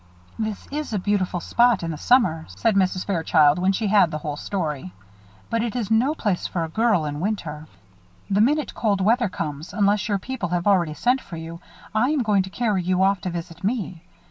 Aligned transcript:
"This 0.39 0.65
is 0.71 0.93
a 0.93 0.97
beautiful 0.97 1.39
spot 1.39 1.83
in 1.83 1.95
summer," 1.95 2.45
said 2.55 2.73
Mrs. 2.75 3.05
Fairchild, 3.05 3.59
when 3.59 3.71
she 3.71 3.85
had 3.85 4.09
the 4.09 4.17
whole 4.17 4.35
story, 4.35 4.93
"but 5.51 5.61
it 5.61 5.75
is 5.75 5.91
no 5.91 6.15
place 6.15 6.47
for 6.47 6.63
a 6.63 6.69
girl 6.69 7.05
in 7.05 7.19
winter. 7.19 7.67
The 8.27 8.41
minute 8.41 8.73
cold 8.73 8.99
weather 8.99 9.29
comes, 9.29 9.73
unless 9.73 10.07
your 10.09 10.17
people 10.17 10.49
have 10.49 10.65
already 10.65 10.95
sent 10.95 11.21
for 11.21 11.37
you, 11.37 11.59
I 11.93 12.09
am 12.09 12.23
going 12.23 12.41
to 12.41 12.49
carry 12.49 12.81
you 12.81 13.03
off 13.03 13.21
to 13.21 13.29
visit 13.29 13.63
me. 13.63 14.01